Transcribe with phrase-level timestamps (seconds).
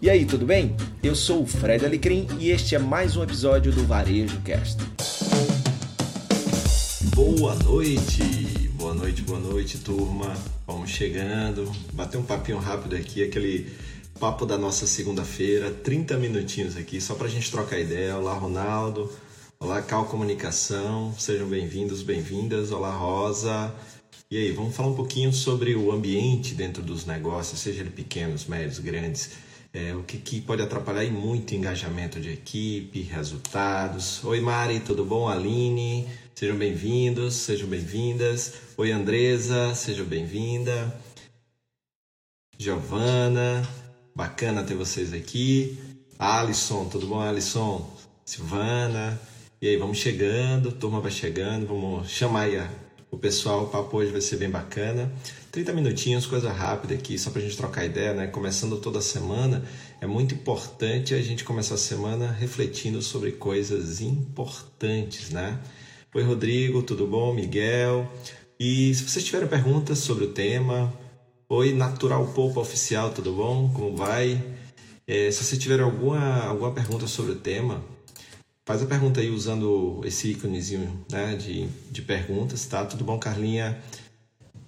[0.00, 0.76] E aí, tudo bem?
[1.02, 4.76] Eu sou o Fred Alecrim e este é mais um episódio do Varejo Cast.
[7.14, 8.22] Boa noite,
[8.74, 10.34] boa noite, boa noite, turma.
[10.66, 13.72] Vamos chegando, bater um papinho rápido aqui, aquele
[14.20, 18.18] papo da nossa segunda-feira, 30 minutinhos aqui, só pra gente trocar ideia.
[18.18, 19.10] Olá, Ronaldo.
[19.58, 21.14] Olá, Cal Comunicação.
[21.18, 22.70] Sejam bem-vindos, bem-vindas.
[22.70, 23.74] Olá, Rosa.
[24.30, 28.44] E aí, vamos falar um pouquinho sobre o ambiente dentro dos negócios, seja ele pequenos,
[28.44, 29.45] médios, grandes
[29.76, 34.24] é, o que, que, pode atrapalhar e muito engajamento de equipe, resultados.
[34.24, 35.28] Oi Mari, tudo bom?
[35.28, 38.54] Aline, sejam bem-vindos, sejam bem-vindas.
[38.78, 40.98] Oi Andresa, seja bem-vinda.
[42.58, 43.68] Giovana,
[44.14, 45.78] bacana ter vocês aqui.
[46.18, 47.94] Alisson, tudo bom Alisson?
[48.24, 49.20] Silvana,
[49.60, 52.68] e aí, vamos chegando, turma vai chegando, vamos chamar aí a
[53.10, 53.64] o pessoal.
[53.64, 55.10] O papo hoje vai ser bem bacana.
[55.56, 58.26] 30 minutinhos, coisa rápida aqui, só para a gente trocar ideia, né?
[58.26, 59.64] Começando toda semana,
[60.02, 65.58] é muito importante a gente começar a semana refletindo sobre coisas importantes, né?
[66.14, 67.32] Oi, Rodrigo, tudo bom?
[67.32, 68.06] Miguel.
[68.60, 70.92] E se vocês tiverem perguntas sobre o tema,
[71.48, 73.72] oi, Natural Poupa Oficial, tudo bom?
[73.72, 74.38] Como vai?
[75.06, 77.82] É, se você tiver alguma, alguma pergunta sobre o tema,
[78.68, 82.84] Faz a pergunta aí usando esse íconezinho né, de, de perguntas, tá?
[82.84, 83.80] Tudo bom, Carlinha?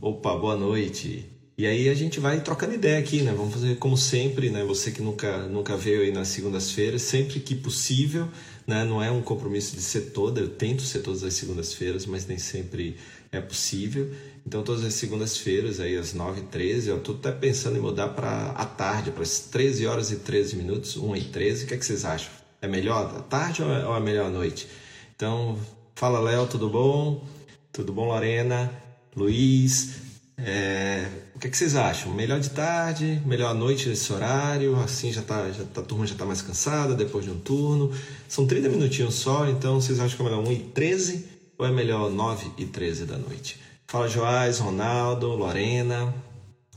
[0.00, 1.28] Opa, boa noite.
[1.56, 3.34] E aí a gente vai trocando ideia aqui, né?
[3.36, 4.62] Vamos fazer como sempre, né?
[4.62, 8.28] Você que nunca, nunca veio aí nas segundas-feiras, sempre que possível,
[8.64, 8.84] né?
[8.84, 12.38] Não é um compromisso de ser toda, eu tento ser todas as segundas-feiras, mas nem
[12.38, 12.96] sempre
[13.32, 14.08] é possível.
[14.46, 18.64] Então todas as segundas-feiras, aí às 9h13, eu tô até pensando em mudar para a
[18.64, 21.64] tarde, para as 13 horas e 13 minutos, 1 e 13.
[21.64, 22.30] O que, é que vocês acham?
[22.62, 24.68] É melhor à tarde ou é, é melhor à noite?
[25.16, 25.58] Então,
[25.96, 27.26] fala Léo, tudo bom?
[27.72, 28.87] Tudo bom, Lorena?
[29.18, 29.96] Luiz?
[30.38, 32.14] É, o que, é que, vocês acham?
[32.14, 34.76] Melhor de tarde, melhor à noite nesse horário?
[34.76, 37.92] Assim já tá, já tá, a turma já está mais cansada depois de um turno.
[38.28, 41.26] São 30 minutinhos só, então vocês acham que é melhor 1 e 13
[41.58, 43.58] ou é melhor 9 e 13 da noite?
[43.88, 46.14] Fala Joás, Ronaldo, Lorena,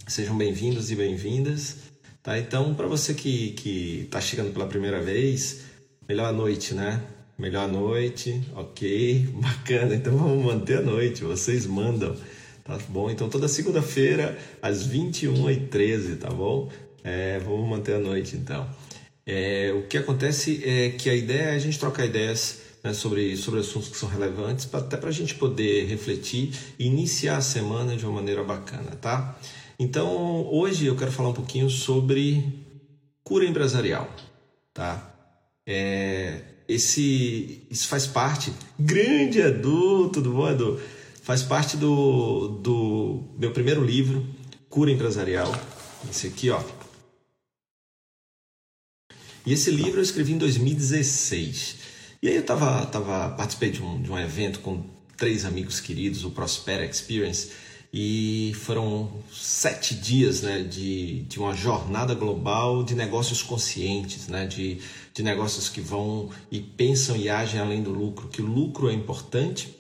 [0.08, 1.78] sejam bem-vindos e bem-vindas.
[2.24, 2.40] Tá?
[2.40, 5.72] Então, para você que está chegando pela primeira vez,
[6.12, 7.02] Melhor noite, né?
[7.38, 9.96] Melhor noite, ok, bacana.
[9.96, 12.16] Então vamos manter a noite, vocês mandam,
[12.64, 13.10] tá bom?
[13.10, 16.70] Então toda segunda-feira às 21h13, tá bom?
[17.04, 18.68] É, vamos manter a noite então.
[19.26, 23.36] É, o que acontece é que a ideia é a gente trocar ideias né, sobre,
[23.38, 27.42] sobre assuntos que são relevantes, pra, até para a gente poder refletir e iniciar a
[27.42, 29.38] semana de uma maneira bacana, tá?
[29.80, 32.44] Então hoje eu quero falar um pouquinho sobre
[33.24, 34.10] cura empresarial,
[34.74, 35.08] tá?
[35.66, 36.42] É,
[36.74, 38.54] esse, isso faz parte.
[38.80, 40.80] Grande Edu, tudo bom, Edu?
[41.22, 44.26] Faz parte do, do meu primeiro livro,
[44.70, 45.54] Cura Empresarial.
[46.10, 46.64] Esse aqui, ó.
[49.46, 51.76] E esse livro eu escrevi em 2016.
[52.22, 54.86] E aí eu tava, tava, participei de um, de um evento com
[55.18, 57.50] três amigos queridos, o Prosper Experience,
[57.94, 64.80] e foram sete dias né, de, de uma jornada global de negócios conscientes, né, de,
[65.14, 68.94] de negócios que vão e pensam e agem além do lucro, que o lucro é
[68.94, 69.76] importante,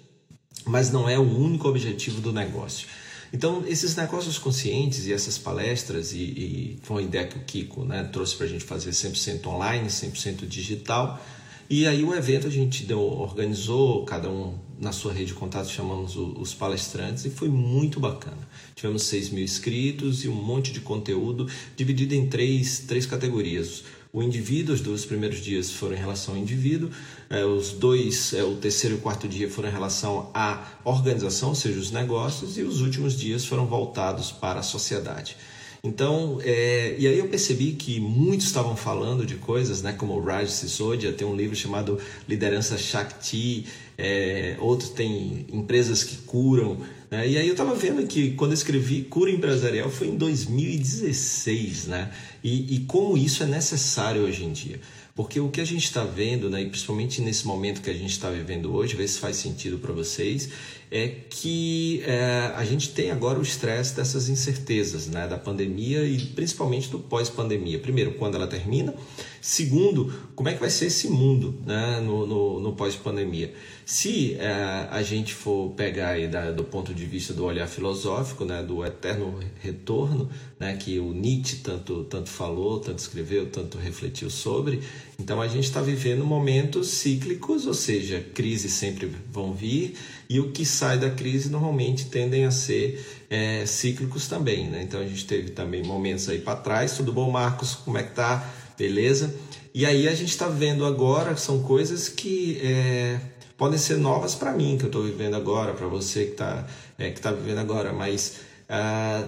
[0.65, 2.87] mas não é o único objetivo do negócio.
[3.33, 7.85] Então, esses negócios conscientes e essas palestras, e, e foi uma ideia que o Kiko
[7.85, 11.21] né, trouxe para a gente fazer 100% online, 100% digital,
[11.69, 15.69] e aí o evento a gente deu, organizou, cada um na sua rede de contato
[15.69, 18.45] chamamos os palestrantes e foi muito bacana.
[18.75, 23.85] Tivemos 6 mil inscritos e um monte de conteúdo dividido em três, três categorias.
[24.13, 26.89] O indivíduo, os dois primeiros dias foram em relação ao indivíduo,
[27.29, 31.49] é, os dois, é, o terceiro e o quarto dia foram em relação à organização,
[31.49, 35.38] ou seja, os negócios, e os últimos dias foram voltados para a sociedade.
[35.81, 40.23] Então, é, e aí eu percebi que muitos estavam falando de coisas, né, como o
[40.23, 41.97] Raj Sisodia tem um livro chamado
[42.28, 43.66] Liderança Shakti,
[43.97, 48.55] é, outros tem empresas que curam, né, e aí eu estava vendo que quando eu
[48.55, 52.11] escrevi Cura Empresarial foi em 2016, né,
[52.44, 54.79] e, e como isso é necessário hoje em dia.
[55.13, 58.29] Porque o que a gente está vendo, né, principalmente nesse momento que a gente está
[58.29, 60.49] vivendo hoje, ver se faz sentido para vocês,
[60.91, 66.20] é que é, a gente tem agora o estresse dessas incertezas né, da pandemia e
[66.20, 67.79] principalmente do pós-pandemia.
[67.79, 68.93] Primeiro, quando ela termina.
[69.40, 73.53] Segundo, como é que vai ser esse mundo né, no, no, no pós-pandemia.
[73.85, 78.46] Se é, a gente for pegar aí da, do ponto de vista do olhar filosófico,
[78.46, 80.29] né, do eterno retorno,
[80.59, 84.82] né, que o Nietzsche tanto, tanto falou, tanto escreveu, tanto refletiu sobre,
[85.20, 89.96] então a gente está vivendo momentos cíclicos, ou seja, crises sempre vão vir
[90.31, 94.69] e o que sai da crise normalmente tendem a ser é, cíclicos também.
[94.69, 94.81] Né?
[94.81, 96.95] Então a gente teve também momentos aí para trás.
[96.95, 97.75] Tudo bom, Marcos?
[97.75, 98.49] Como é que tá?
[98.78, 99.35] Beleza?
[99.73, 103.19] E aí a gente está vendo agora são coisas que é,
[103.57, 106.66] podem ser novas para mim que eu estou vivendo agora, para você que está
[106.97, 108.37] é, que tá vivendo agora, mas
[108.69, 109.27] ah,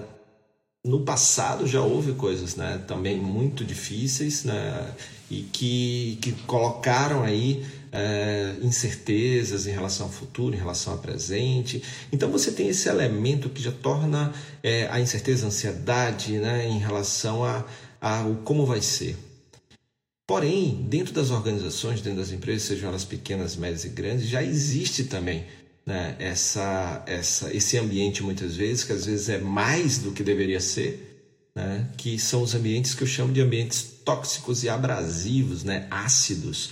[0.85, 4.93] no passado já houve coisas né, também muito difíceis né,
[5.29, 11.83] e que, que colocaram aí é, incertezas em relação ao futuro, em relação ao presente.
[12.11, 16.79] Então você tem esse elemento que já torna é, a incerteza, a ansiedade né, em
[16.79, 17.63] relação a,
[18.01, 19.15] a o como vai ser.
[20.25, 25.03] Porém, dentro das organizações, dentro das empresas, sejam elas pequenas, médias e grandes, já existe
[25.03, 25.45] também
[25.85, 30.61] né, essa, essa, esse ambiente muitas vezes, que às vezes é mais do que deveria
[30.61, 35.87] ser, né, que são os ambientes que eu chamo de ambientes tóxicos e abrasivos, né,
[35.91, 36.71] ácidos.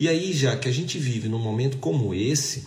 [0.00, 2.64] E aí, já que a gente vive num momento como esse,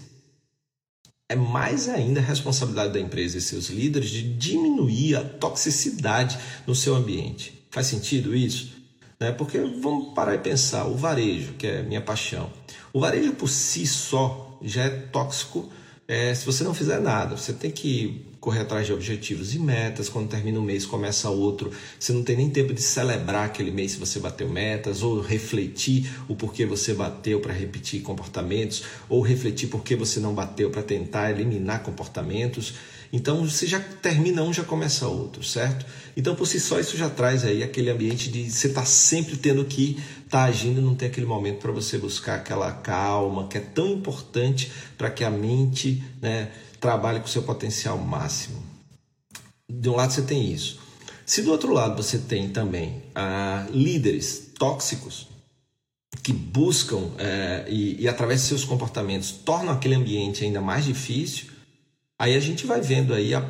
[1.28, 6.38] é mais ainda a responsabilidade da empresa e seus líderes de diminuir a toxicidade
[6.68, 7.66] no seu ambiente.
[7.72, 8.74] Faz sentido isso?
[9.20, 9.32] Né?
[9.32, 12.54] Porque vamos parar e pensar, o varejo, que é minha paixão,
[12.94, 15.72] o varejo por si só já é tóxico
[16.08, 17.36] é, se você não fizer nada.
[17.36, 20.10] Você tem que correr atrás de objetivos e metas.
[20.10, 21.72] Quando termina um mês, começa outro.
[21.98, 26.12] Você não tem nem tempo de celebrar aquele mês se você bateu metas, ou refletir
[26.28, 30.84] o porquê você bateu para repetir comportamentos, ou refletir por que você não bateu para
[30.84, 32.74] tentar eliminar comportamentos.
[33.14, 35.86] Então você já termina um, já começa outro, certo?
[36.18, 39.38] Então por si só isso já traz aí aquele ambiente de você estar tá sempre
[39.38, 39.92] tendo que
[40.26, 43.88] estar tá agindo, não ter aquele momento para você buscar aquela calma que é tão
[43.88, 46.50] importante para que a mente né,
[46.84, 48.62] trabalhe com seu potencial máximo.
[49.68, 50.80] De um lado você tem isso.
[51.26, 55.28] Se do outro lado você tem também ah, líderes tóxicos
[56.22, 61.54] que buscam é, e, e através de seus comportamentos tornam aquele ambiente ainda mais difícil,
[62.24, 63.46] Aí a gente vai vendo aí a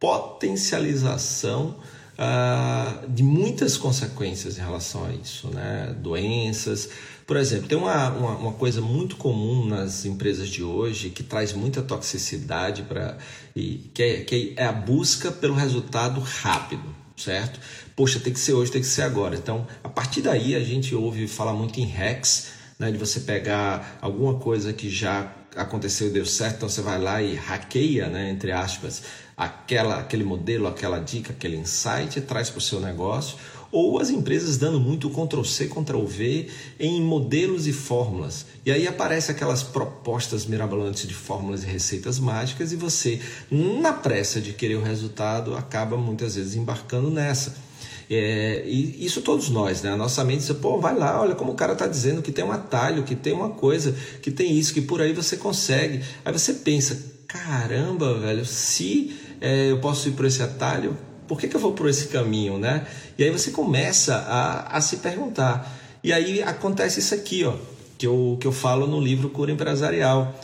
[0.00, 1.76] potencialização
[2.18, 5.94] uh, de muitas consequências em relação a isso, né?
[6.00, 6.88] Doenças,
[7.28, 11.52] por exemplo, tem uma, uma, uma, coisa muito comum nas empresas de hoje que traz
[11.52, 13.18] muita toxicidade para
[13.54, 16.82] e que é, que é a busca pelo resultado rápido,
[17.14, 17.60] certo?
[17.94, 19.36] Poxa, tem que ser hoje, tem que ser agora.
[19.36, 22.46] Então, a partir daí a gente ouve falar muito em hacks,
[22.78, 26.98] né, de você pegar alguma coisa que já aconteceu e deu certo, então você vai
[26.98, 29.02] lá e hackeia, né, entre aspas,
[29.36, 33.36] aquela, aquele modelo, aquela dica, aquele insight traz para o seu negócio.
[33.70, 36.48] Ou as empresas dando muito Ctrl-C, Ctrl-V
[36.80, 38.46] em modelos e fórmulas.
[38.64, 43.20] E aí aparecem aquelas propostas mirabolantes de fórmulas e receitas mágicas e você,
[43.50, 47.67] na pressa de querer o resultado, acaba muitas vezes embarcando nessa.
[48.10, 49.92] É, e isso todos nós, né?
[49.92, 52.44] A nossa mente diz, pô, vai lá, olha como o cara está dizendo que tem
[52.44, 56.02] um atalho, que tem uma coisa, que tem isso, que por aí você consegue.
[56.24, 60.96] Aí você pensa, caramba, velho, se é, eu posso ir por esse atalho,
[61.26, 62.86] por que, que eu vou por esse caminho, né?
[63.18, 65.76] E aí você começa a, a se perguntar.
[66.02, 67.54] E aí acontece isso aqui, ó,
[67.98, 70.34] que eu, que eu falo no livro Cura Empresarial.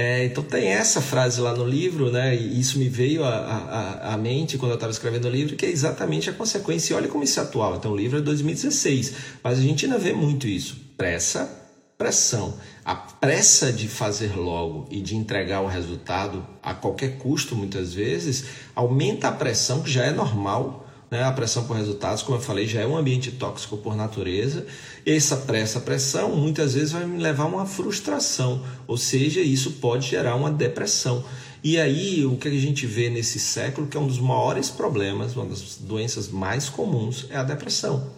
[0.00, 2.32] É, então tem essa frase lá no livro, né?
[2.32, 6.30] E isso me veio à, mente quando eu estava escrevendo o livro, que é exatamente
[6.30, 6.94] a consequência.
[6.94, 7.74] E olha como isso é atual.
[7.74, 10.76] Então o livro é 2016, mas a gente ainda vê muito isso.
[10.96, 11.50] Pressa,
[11.98, 12.54] pressão.
[12.84, 18.44] A pressa de fazer logo e de entregar o resultado a qualquer custo, muitas vezes,
[18.76, 21.24] aumenta a pressão, que já é normal né?
[21.24, 24.66] A pressão por resultados, como eu falei, já é um ambiente tóxico por natureza.
[25.06, 30.08] Essa pressa, pressão, muitas vezes vai me levar a uma frustração, ou seja, isso pode
[30.08, 31.24] gerar uma depressão.
[31.62, 35.34] E aí, o que a gente vê nesse século, que é um dos maiores problemas,
[35.34, 38.10] uma das doenças mais comuns, é a depressão.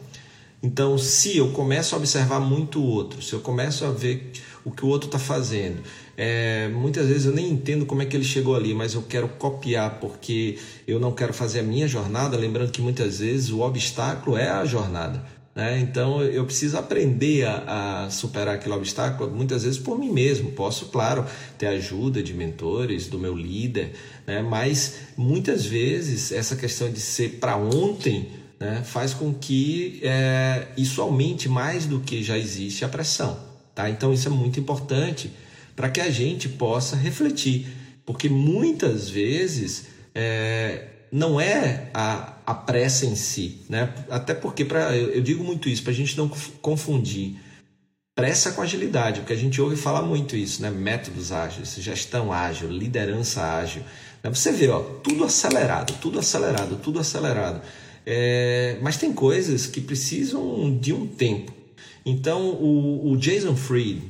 [0.63, 4.71] Então, se eu começo a observar muito o outro, se eu começo a ver o
[4.71, 5.83] que o outro está fazendo,
[6.17, 9.27] é, muitas vezes eu nem entendo como é que ele chegou ali, mas eu quero
[9.27, 12.37] copiar porque eu não quero fazer a minha jornada.
[12.37, 15.25] Lembrando que muitas vezes o obstáculo é a jornada.
[15.55, 15.81] Né?
[15.81, 20.53] Então eu preciso aprender a, a, superar aquele obstáculo, muitas vezes por mim mesmo.
[20.53, 21.25] Posso, claro,
[21.57, 23.93] ter ajuda de mentores, do meu líder,
[24.27, 24.43] né?
[24.43, 28.83] mas muitas vezes essa questão de ser para ontem né?
[28.85, 33.41] faz com que é, isso aumente mais do que já existe a pressão.
[33.75, 33.89] Tá?
[33.89, 35.33] Então isso é muito importante
[35.75, 37.67] para que a gente possa refletir,
[38.05, 43.93] porque muitas vezes é, não é a, a pressa em si, né?
[44.11, 46.29] Até porque para eu, eu digo muito isso para a gente não
[46.61, 47.37] confundir
[48.15, 50.71] pressa com agilidade, porque a gente ouve falar muito isso, né?
[50.71, 53.83] Métodos ágeis, gestão ágil, liderança ágil.
[54.25, 57.63] Você vê, ó, tudo acelerado, tudo acelerado, tudo acelerado.
[58.05, 61.53] É, mas tem coisas que precisam de um tempo.
[62.05, 64.03] Então, o, o Jason Fried,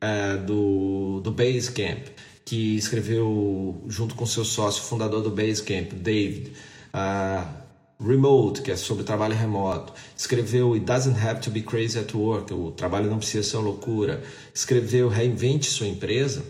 [0.00, 2.08] é, do, do Basecamp,
[2.44, 6.52] que escreveu junto com seu sócio, fundador do Basecamp, David,
[6.94, 7.66] uh,
[7.98, 9.92] Remote, que é sobre trabalho remoto.
[10.16, 14.22] Escreveu It Doesn't Have to Be Crazy at Work, o trabalho não precisa ser loucura.
[14.54, 16.44] Escreveu Reinvente Sua Empresa.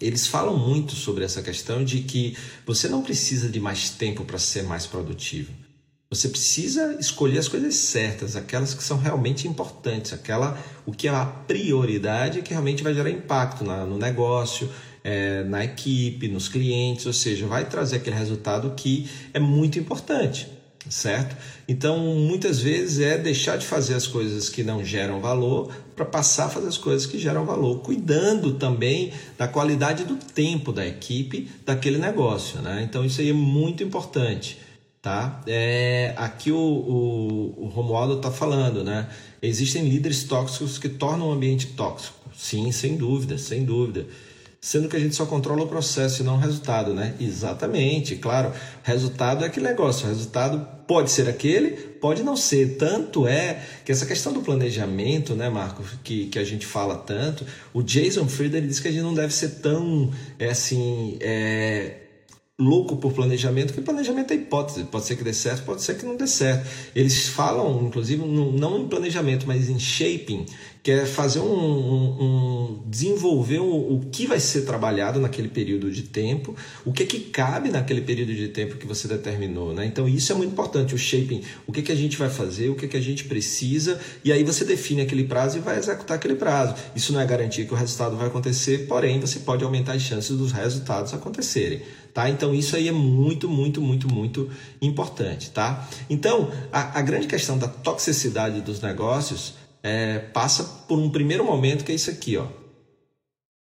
[0.00, 4.38] Eles falam muito sobre essa questão de que você não precisa de mais tempo para
[4.38, 5.52] ser mais produtivo.
[6.12, 11.10] Você precisa escolher as coisas certas, aquelas que são realmente importantes, aquela o que é
[11.10, 14.68] a prioridade que realmente vai gerar impacto na, no negócio,
[15.02, 20.48] é, na equipe, nos clientes, ou seja, vai trazer aquele resultado que é muito importante,
[20.86, 21.34] certo?
[21.66, 26.44] Então, muitas vezes é deixar de fazer as coisas que não geram valor para passar
[26.44, 31.48] a fazer as coisas que geram valor, cuidando também da qualidade do tempo da equipe
[31.64, 32.86] daquele negócio, né?
[32.86, 34.60] Então, isso aí é muito importante.
[35.02, 35.42] Tá?
[35.48, 39.08] É, aqui o, o, o Romualdo está falando, né?
[39.42, 42.30] Existem líderes tóxicos que tornam o ambiente tóxico.
[42.36, 44.06] Sim, sem dúvida, sem dúvida.
[44.60, 47.16] Sendo que a gente só controla o processo e não o resultado, né?
[47.20, 48.52] Exatamente, claro.
[48.84, 50.06] Resultado é aquele negócio.
[50.06, 52.76] O resultado pode ser aquele, pode não ser.
[52.76, 57.44] Tanto é que essa questão do planejamento, né, Marco, que, que a gente fala tanto,
[57.74, 62.01] o Jason Frieder diz que a gente não deve ser tão, é assim, é,
[62.62, 66.06] louco por planejamento, que planejamento é hipótese, pode ser que dê certo, pode ser que
[66.06, 66.68] não dê certo.
[66.94, 70.46] Eles falam, inclusive, não em planejamento, mas em shaping,
[70.82, 75.90] que é fazer um, um, um desenvolver o, o, que vai ser trabalhado naquele período
[75.90, 79.86] de tempo, o que é que cabe naquele período de tempo que você determinou, né?
[79.86, 82.68] Então isso é muito importante, o shaping, o que é que a gente vai fazer,
[82.68, 85.78] o que é que a gente precisa, e aí você define aquele prazo e vai
[85.78, 86.74] executar aquele prazo.
[86.96, 90.36] Isso não é garantia que o resultado vai acontecer, porém você pode aumentar as chances
[90.36, 91.80] dos resultados acontecerem.
[92.12, 92.28] Tá?
[92.28, 94.50] Então isso aí é muito, muito, muito, muito
[94.82, 95.88] importante, tá?
[96.10, 101.84] Então a, a grande questão da toxicidade dos negócios é, passa por um primeiro momento
[101.84, 102.46] que é isso aqui, ó.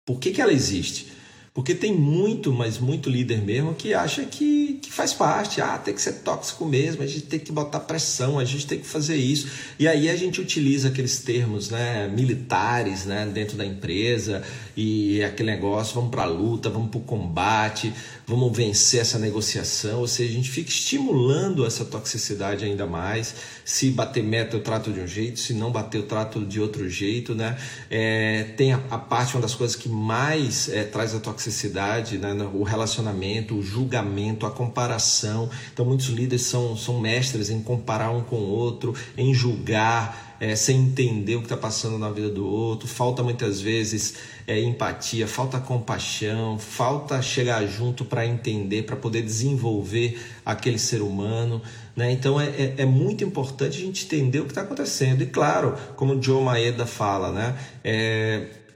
[0.05, 1.17] Por que, que ela existe?
[1.57, 5.63] Porque tem muito, mas muito líder mesmo que acha que, que faz parte.
[5.63, 8.79] Ah, tem que ser tóxico mesmo, a gente tem que botar pressão, a gente tem
[8.79, 9.49] que fazer isso.
[9.79, 14.43] E aí a gente utiliza aqueles termos né, militares né, dentro da empresa
[14.77, 17.91] e aquele negócio, vamos para a luta, vamos para o combate,
[18.27, 20.01] vamos vencer essa negociação.
[20.01, 23.35] Ou seja, a gente fica estimulando essa toxicidade ainda mais.
[23.65, 26.89] Se bater meta, eu trato de um jeito, se não bater, eu trato de outro
[26.89, 27.35] jeito.
[27.35, 27.57] Né?
[27.89, 32.35] É, tem a, a, parte, uma das coisas que mais é, traz a toxicidade né,
[32.53, 35.49] o relacionamento, o julgamento, a comparação.
[35.73, 40.55] Então, muitos líderes são, são mestres em comparar um com o outro, em julgar, é,
[40.55, 42.87] sem entender o que está passando na vida do outro.
[42.87, 44.15] Falta muitas vezes
[44.47, 51.61] é, empatia, falta compaixão, falta chegar junto para entender, para poder desenvolver aquele ser humano.
[51.95, 52.13] Né?
[52.13, 55.23] Então é, é, é, muito importante a gente entender o que está acontecendo.
[55.23, 57.57] E claro, como o Joe Maeda fala, né?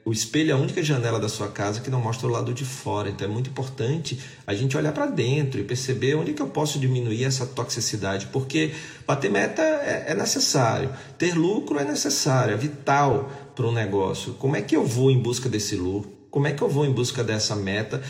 [0.05, 2.53] É, o espelho é a única janela da sua casa que não mostra o lado
[2.53, 3.09] de fora.
[3.09, 6.79] Então é muito importante a gente olhar para dentro e perceber onde que eu posso
[6.79, 8.27] diminuir essa toxicidade.
[8.27, 8.73] Porque
[9.07, 14.35] bater meta é, é necessário, ter lucro é necessário, é vital para um negócio.
[14.35, 16.11] Como é que eu vou em busca desse lucro?
[16.31, 18.03] Como é que eu vou em busca dessa meta?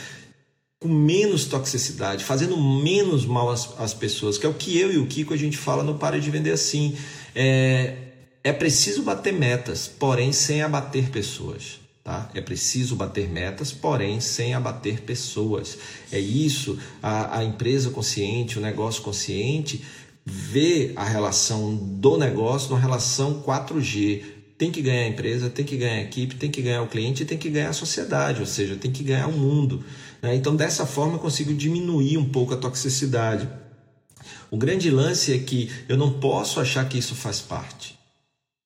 [0.83, 4.97] com menos toxicidade, fazendo menos mal às, às, pessoas, que é o que eu e
[4.97, 6.97] o Kiko a gente fala no Pare de Vender Assim.
[7.35, 7.97] É,
[8.43, 11.80] é preciso bater metas, porém sem abater pessoas.
[12.03, 12.31] Tá?
[12.35, 15.79] É preciso bater metas, porém sem abater pessoas.
[16.11, 19.85] É isso, a, a empresa consciente, o negócio consciente,
[20.25, 24.23] vê a relação do negócio numa relação 4G.
[24.57, 27.25] Tem que ganhar a empresa, tem que ganhar a equipe, tem que ganhar o cliente
[27.25, 29.85] tem que ganhar a sociedade, ou seja, tem que ganhar o mundo.
[30.23, 30.35] Né?
[30.35, 33.49] Então, dessa forma, eu consigo diminuir um pouco a toxicidade.
[34.51, 38.00] O grande lance é que eu não posso achar que isso faz parte.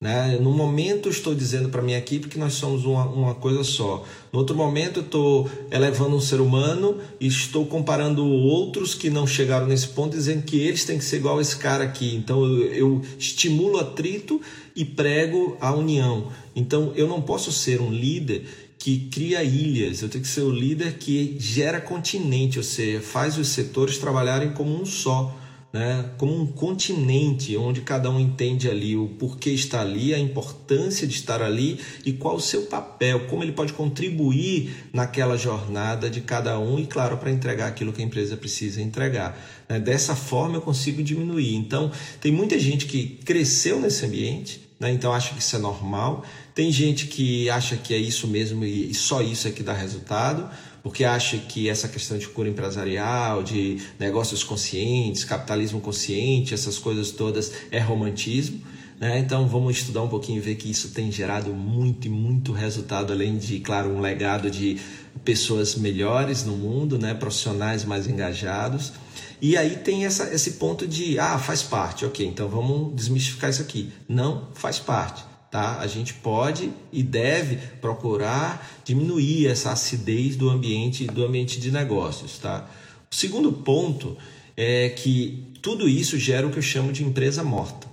[0.04, 0.38] Né?
[0.38, 4.04] No momento estou dizendo para minha equipe que nós somos uma, uma coisa só.
[4.30, 9.66] No outro momento estou elevando um ser humano e estou comparando outros que não chegaram
[9.66, 12.14] nesse ponto, dizendo que eles têm que ser igual a esse cara aqui.
[12.16, 14.42] Então eu, eu estimulo atrito
[14.76, 16.30] e prego a união.
[16.54, 18.44] Então eu não posso ser um líder
[18.78, 23.38] que cria ilhas, eu tenho que ser o líder que gera continente, ou seja, faz
[23.38, 25.34] os setores trabalharem como um só
[25.74, 31.04] né, como um continente onde cada um entende ali o porquê está ali, a importância
[31.04, 36.20] de estar ali e qual o seu papel, como ele pode contribuir naquela jornada de
[36.20, 39.36] cada um e, claro, para entregar aquilo que a empresa precisa entregar.
[39.68, 39.80] Né?
[39.80, 41.56] Dessa forma eu consigo diminuir.
[41.56, 41.90] Então,
[42.20, 44.92] tem muita gente que cresceu nesse ambiente, né?
[44.92, 48.94] então acha que isso é normal, tem gente que acha que é isso mesmo e
[48.94, 50.48] só isso é que dá resultado
[50.84, 57.10] porque acha que essa questão de cura empresarial, de negócios conscientes, capitalismo consciente, essas coisas
[57.10, 58.60] todas é romantismo.
[59.00, 59.18] Né?
[59.18, 63.14] Então vamos estudar um pouquinho e ver que isso tem gerado muito e muito resultado,
[63.14, 64.78] além de, claro, um legado de
[65.24, 67.14] pessoas melhores no mundo, né?
[67.14, 68.92] profissionais mais engajados.
[69.40, 73.62] E aí tem essa, esse ponto de, ah, faz parte, ok, então vamos desmistificar isso
[73.62, 73.90] aqui.
[74.06, 75.24] Não faz parte.
[75.54, 75.78] Tá?
[75.78, 82.38] A gente pode e deve procurar diminuir essa acidez do ambiente do ambiente de negócios,
[82.38, 82.68] tá?
[83.08, 84.16] O segundo ponto
[84.56, 87.86] é que tudo isso gera o que eu chamo de empresa morta.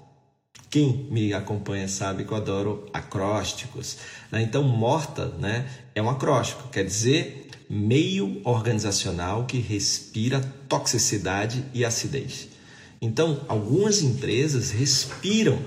[0.71, 3.97] Quem me acompanha sabe que eu adoro acrósticos.
[4.31, 4.41] Né?
[4.41, 12.47] Então, morta né, é um acróstico, quer dizer meio organizacional que respira toxicidade e acidez.
[12.99, 15.59] Então, algumas empresas respiram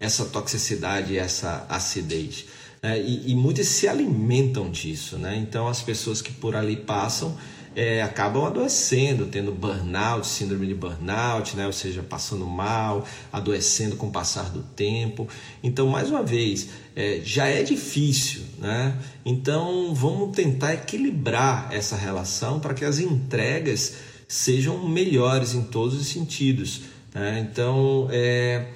[0.00, 2.46] essa toxicidade essa acidez.
[2.82, 3.00] Né?
[3.00, 5.16] E, e muitas se alimentam disso.
[5.18, 5.36] Né?
[5.36, 7.36] Então, as pessoas que por ali passam
[7.74, 11.66] é, acabam adoecendo, tendo burnout, síndrome de burnout, né?
[11.66, 15.28] ou seja, passando mal, adoecendo com o passar do tempo.
[15.62, 18.98] Então, mais uma vez, é, já é difícil, né?
[19.24, 23.94] Então, vamos tentar equilibrar essa relação para que as entregas
[24.26, 26.82] sejam melhores em todos os sentidos.
[27.14, 27.46] Né?
[27.48, 28.66] Então, é,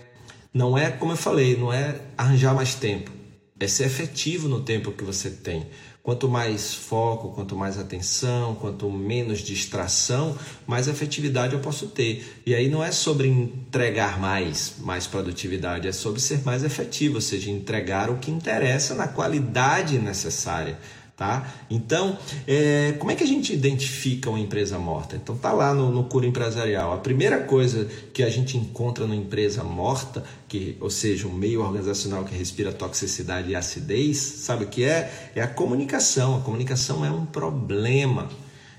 [0.53, 3.11] não é, como eu falei, não é arranjar mais tempo,
[3.59, 5.67] é ser efetivo no tempo que você tem.
[6.03, 12.43] Quanto mais foco, quanto mais atenção, quanto menos distração, mais efetividade eu posso ter.
[12.45, 17.21] E aí não é sobre entregar mais, mais produtividade, é sobre ser mais efetivo, ou
[17.21, 20.77] seja, entregar o que interessa na qualidade necessária.
[21.23, 21.47] Tá?
[21.71, 25.15] Então, é, como é que a gente identifica uma empresa morta?
[25.15, 26.93] Então, tá lá no, no Cura Empresarial.
[26.93, 31.61] A primeira coisa que a gente encontra numa empresa morta, que, ou seja, um meio
[31.63, 35.31] organizacional que respira toxicidade e acidez, sabe o que é?
[35.37, 36.39] É a comunicação.
[36.39, 38.29] A comunicação é um problema.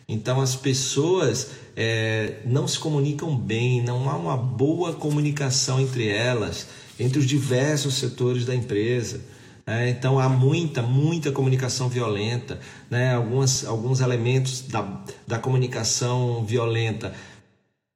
[0.05, 6.67] Então, as pessoas é, não se comunicam bem, não há uma boa comunicação entre elas,
[6.99, 9.31] entre os diversos setores da empresa.
[9.65, 13.15] É, então há muita, muita comunicação violenta, né?
[13.15, 17.13] Algumas, alguns elementos da, da comunicação violenta,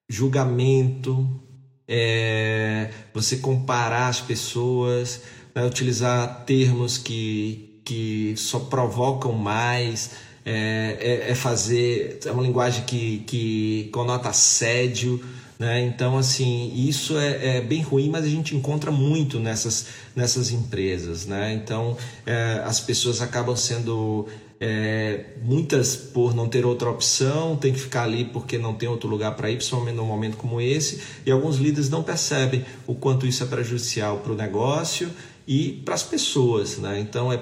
[0.09, 1.27] julgamento,
[1.87, 5.21] é, você comparar as pessoas,
[5.53, 5.65] né?
[5.65, 10.11] utilizar termos que, que só provocam mais,
[10.45, 15.21] é, é, é fazer é uma linguagem que, que conota assédio.
[15.59, 15.81] Né?
[15.85, 21.25] Então, assim, isso é, é, bem ruim, mas a gente encontra muito nessas, nessas empresas.
[21.25, 21.53] Né?
[21.53, 24.27] Então, é, as pessoas acabam sendo
[24.59, 29.09] é, muitas por não ter outra opção, tem que ficar ali porque não tem outro
[29.09, 33.25] lugar para ir, principalmente num momento como esse, e alguns líderes não percebem o quanto
[33.25, 35.09] isso é prejudicial para o negócio
[35.47, 36.77] e para as pessoas.
[36.77, 36.99] Né?
[36.99, 37.39] Então, é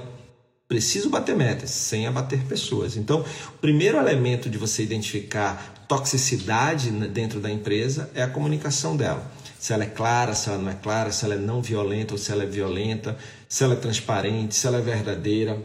[0.67, 2.97] preciso bater metas sem abater pessoas.
[2.97, 9.32] Então, o primeiro elemento de você identificar toxicidade dentro da empresa é a comunicação dela.
[9.60, 12.17] Se ela é clara, se ela não é clara, se ela é não violenta ou
[12.17, 15.58] se ela é violenta, se ela é transparente, se ela é verdadeira,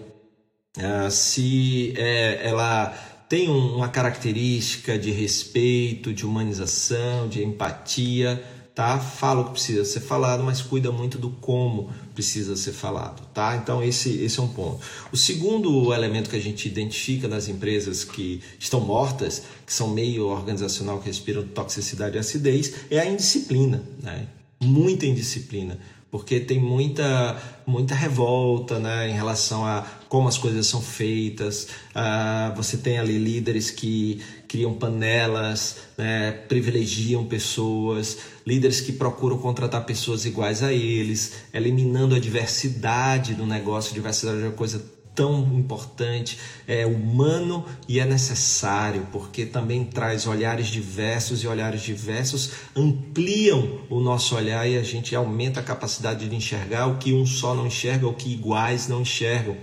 [0.79, 2.95] ah, se é, ela
[3.29, 8.43] tem uma característica de respeito, de humanização, de empatia
[8.81, 8.99] tá?
[8.99, 13.55] Fala o que precisa ser falado, mas cuida muito do como precisa ser falado, tá?
[13.55, 14.81] Então esse, esse é um ponto.
[15.13, 20.29] O segundo elemento que a gente identifica nas empresas que estão mortas, que são meio
[20.29, 24.27] organizacional, que respiram toxicidade e acidez, é a indisciplina, né?
[24.63, 25.79] Muita indisciplina
[26.11, 31.69] porque tem muita, muita revolta né, em relação a como as coisas são feitas.
[31.95, 38.19] Uh, você tem ali líderes que criam panelas, né, privilegiam pessoas,
[38.51, 43.95] líderes que procuram contratar pessoas iguais a eles, eliminando a diversidade do negócio.
[43.95, 44.85] Diversidade é uma coisa
[45.15, 46.37] tão importante,
[46.67, 54.01] é humano e é necessário, porque também traz olhares diversos e olhares diversos ampliam o
[54.01, 57.69] nosso olhar e a gente aumenta a capacidade de enxergar o que um só não
[57.69, 59.57] enxerga, o que iguais não enxergam.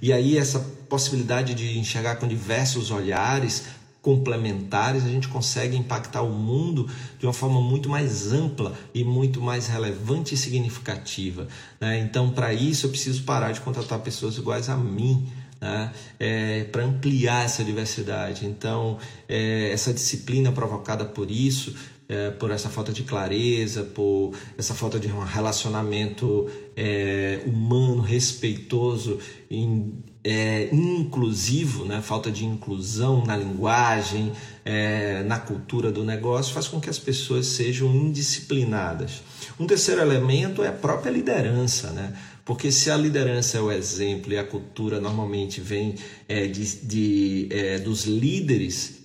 [0.00, 3.64] E aí essa possibilidade de enxergar com diversos olhares
[4.02, 9.40] complementares, a gente consegue impactar o mundo de uma forma muito mais ampla e muito
[9.40, 11.46] mais relevante e significativa.
[11.80, 12.00] Né?
[12.00, 15.28] Então, para isso, eu preciso parar de contratar pessoas iguais a mim.
[15.60, 15.92] Né?
[16.18, 18.46] É, para ampliar essa diversidade.
[18.46, 18.96] Então,
[19.28, 21.74] é, essa disciplina provocada por isso,
[22.08, 29.18] é, por essa falta de clareza, por essa falta de um relacionamento é, humano, respeitoso,
[29.50, 32.02] in, é, inclusivo, né?
[32.02, 34.32] falta de inclusão na linguagem,
[34.64, 39.22] é, na cultura do negócio, faz com que as pessoas sejam indisciplinadas.
[39.58, 42.16] Um terceiro elemento é a própria liderança, né?
[42.44, 45.94] porque se a liderança é o exemplo e a cultura normalmente vem
[46.28, 48.99] é, de, de é, dos líderes,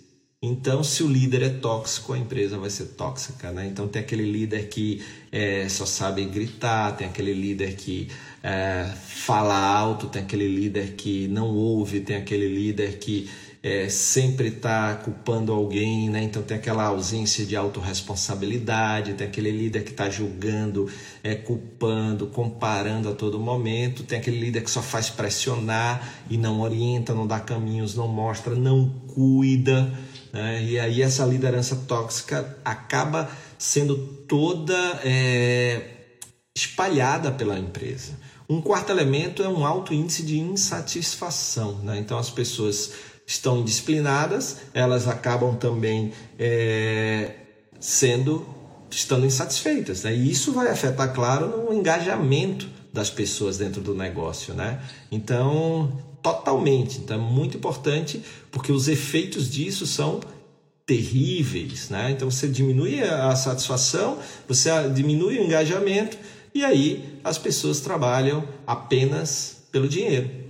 [0.46, 3.66] Então, se o líder é tóxico, a empresa vai ser tóxica, né?
[3.66, 8.10] Então, tem aquele líder que é, só sabe gritar, tem aquele líder que
[8.44, 13.28] é, fala alto, tem aquele líder que não ouve, tem aquele líder que
[13.64, 16.22] é, sempre está culpando alguém, né?
[16.22, 20.88] então tem aquela ausência de autorresponsabilidade, tem aquele líder que está julgando,
[21.24, 26.62] é, culpando, comparando a todo momento, tem aquele líder que só faz pressionar e não
[26.62, 29.92] orienta, não dá caminhos, não mostra, não cuida.
[30.36, 30.62] Né?
[30.62, 33.96] E aí essa liderança tóxica acaba sendo
[34.28, 35.92] toda é,
[36.54, 38.20] espalhada pela empresa.
[38.50, 41.80] Um quarto elemento é um alto índice de insatisfação.
[41.80, 42.00] Né?
[42.00, 42.92] Então as pessoas
[43.26, 47.32] estão indisciplinadas, elas acabam também é,
[47.80, 48.46] sendo
[48.92, 50.04] estando insatisfeitas.
[50.04, 50.14] Né?
[50.14, 54.54] E isso vai afetar, claro, no engajamento das pessoas dentro do negócio.
[54.54, 54.82] Né?
[55.10, 56.98] Então, totalmente.
[56.98, 58.20] Então, é muito importante
[58.52, 60.20] porque os efeitos disso são
[60.84, 61.92] terríveis.
[61.92, 62.10] Né?
[62.10, 66.18] Então, você diminui a satisfação, você diminui o engajamento
[66.52, 70.45] e aí as pessoas trabalham apenas pelo dinheiro.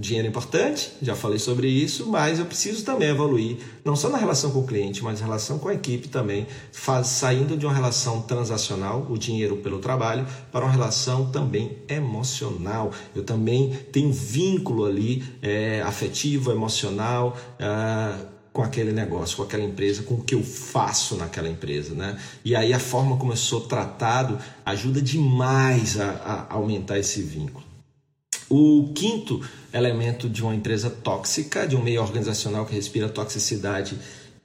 [0.00, 4.16] Dinheiro é importante, já falei sobre isso, mas eu preciso também evoluir, não só na
[4.16, 7.74] relação com o cliente, mas na relação com a equipe também, faz, saindo de uma
[7.74, 12.92] relação transacional, o dinheiro pelo trabalho, para uma relação também emocional.
[13.12, 17.36] Eu também tenho vínculo ali é, afetivo, emocional.
[17.58, 22.18] É, com aquele negócio, com aquela empresa, com o que eu faço naquela empresa, né?
[22.44, 27.67] E aí a forma como eu sou tratado ajuda demais a, a aumentar esse vínculo.
[28.50, 29.40] O quinto
[29.72, 33.96] elemento de uma empresa tóxica, de um meio organizacional que respira toxicidade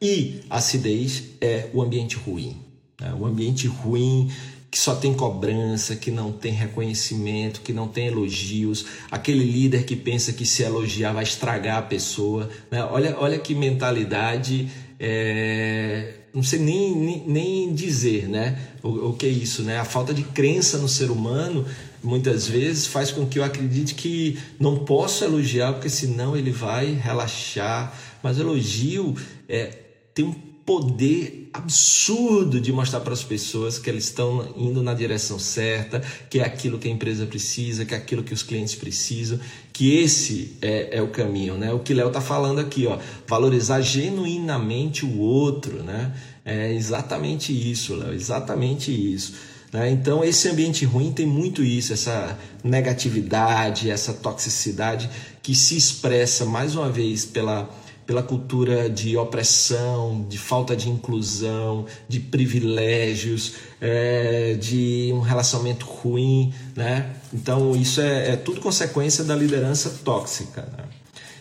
[0.02, 2.58] e acidez, é o ambiente ruim.
[3.00, 3.14] Né?
[3.18, 4.30] O ambiente ruim
[4.70, 9.96] que só tem cobrança, que não tem reconhecimento, que não tem elogios, aquele líder que
[9.96, 12.50] pensa que se elogiar vai estragar a pessoa.
[12.72, 12.84] Né?
[12.84, 14.68] Olha, olha que mentalidade.
[15.00, 18.58] É não sei nem, nem, nem dizer né?
[18.82, 19.78] O, o, que é isso, né?
[19.80, 21.66] A falta de crença no ser humano
[22.04, 26.92] muitas vezes faz com que eu acredite que não posso elogiar, porque senão ele vai
[26.94, 27.98] relaxar.
[28.22, 29.16] Mas elogio
[29.48, 29.78] é,
[30.14, 30.34] tem um
[30.66, 36.40] poder absurdo de mostrar para as pessoas que eles estão indo na direção certa, que
[36.40, 39.40] é aquilo que a empresa precisa, que é aquilo que os clientes precisam,
[39.72, 41.74] que esse é, é o caminho, né?
[41.74, 46.14] O que Léo está falando aqui, ó, valorizar genuinamente o outro, né?
[46.46, 49.34] É exatamente isso, Léo, exatamente isso.
[49.74, 49.90] Né?
[49.90, 55.10] Então, esse ambiente ruim tem muito isso, essa negatividade, essa toxicidade
[55.42, 57.68] que se expressa mais uma vez pela,
[58.06, 66.54] pela cultura de opressão, de falta de inclusão, de privilégios, é, de um relacionamento ruim.
[66.76, 67.16] Né?
[67.34, 70.62] Então, isso é, é tudo consequência da liderança tóxica.
[70.78, 70.84] Né?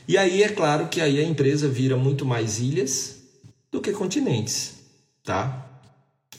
[0.09, 3.17] E aí é claro que aí a empresa vira muito mais ilhas
[3.71, 4.75] do que continentes,
[5.25, 5.72] tá?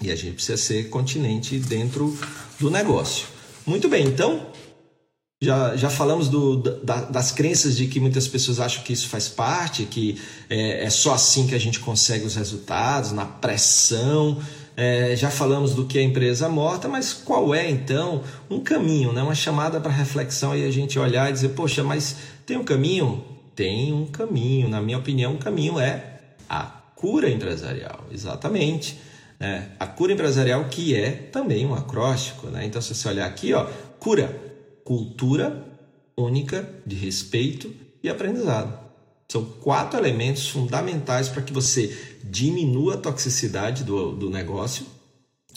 [0.04, 2.16] E a gente precisa ser continente dentro
[2.60, 3.26] do negócio.
[3.66, 4.48] Muito bem, então
[5.42, 9.30] já, já falamos do, da, das crenças de que muitas pessoas acham que isso faz
[9.30, 14.42] parte, que é, é só assim que a gente consegue os resultados, na pressão.
[14.76, 19.22] É, já falamos do que é empresa morta, mas qual é então um caminho, né?
[19.22, 23.24] uma chamada para reflexão e a gente olhar e dizer, poxa, mas tem um caminho?
[23.56, 24.68] Tem um caminho.
[24.68, 26.64] Na minha opinião, o um caminho é a
[26.96, 28.06] cura empresarial.
[28.12, 28.98] Exatamente.
[29.44, 32.48] É, a cura empresarial, que é também um acróstico.
[32.48, 32.66] Né?
[32.66, 33.66] Então, se você olhar aqui, ó,
[34.00, 34.34] cura,
[34.86, 35.68] cultura
[36.16, 37.70] única de respeito
[38.02, 38.80] e aprendizado.
[39.30, 44.86] São quatro elementos fundamentais para que você diminua a toxicidade do, do negócio,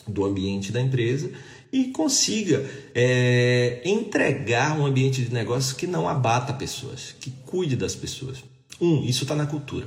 [0.04, 1.30] do ambiente da empresa
[1.72, 7.94] e consiga é, entregar um ambiente de negócio que não abata pessoas, que cuide das
[7.94, 8.42] pessoas.
[8.80, 9.86] Um, isso está na cultura.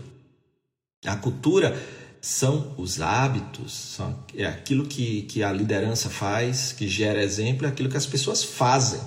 [1.05, 1.77] A cultura
[2.21, 7.69] são os hábitos, são, é aquilo que, que a liderança faz, que gera exemplo, é
[7.69, 8.99] aquilo que as pessoas fazem,